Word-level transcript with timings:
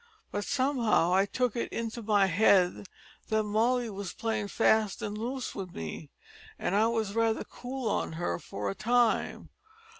But 0.31 0.45
somehow 0.45 1.13
I 1.13 1.27
took 1.27 1.55
it 1.55 1.71
into 1.71 2.01
my 2.01 2.25
head 2.25 2.87
that 3.29 3.43
Molly 3.43 3.87
was 3.91 4.13
playin' 4.13 4.47
fast 4.47 5.03
an' 5.03 5.13
loose 5.13 5.53
with 5.53 5.75
me, 5.75 6.09
an' 6.57 6.73
I 6.73 6.87
was 6.87 7.13
raither 7.13 7.43
cool 7.43 7.87
on 7.87 8.13
her 8.13 8.39
for 8.39 8.71
a 8.71 8.73
time. 8.73 9.51